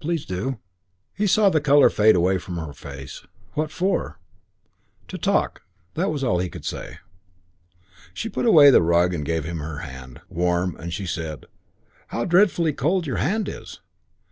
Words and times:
Please 0.00 0.24
do." 0.26 0.58
He 1.14 1.28
saw 1.28 1.48
the 1.48 1.60
colour 1.60 1.88
fade 1.90 2.16
away 2.16 2.34
upon 2.34 2.56
her 2.56 2.72
face. 2.72 3.24
"What 3.52 3.70
for?" 3.70 4.18
"To 5.06 5.16
talk." 5.16 5.62
It 5.94 6.10
was 6.10 6.24
all 6.24 6.40
he 6.40 6.48
could 6.48 6.64
say. 6.64 6.98
She 8.12 8.28
put 8.28 8.46
away 8.46 8.70
the 8.70 8.82
rug 8.82 9.14
and 9.14 9.24
gave 9.24 9.44
him 9.44 9.58
her 9.60 9.78
hand. 9.86 10.22
Warm, 10.28 10.74
and 10.74 10.92
she 10.92 11.06
said, 11.06 11.46
"How 12.08 12.24
dreadfully 12.24 12.72
cold 12.72 13.06
your 13.06 13.18
hand 13.18 13.48
is! 13.48 13.78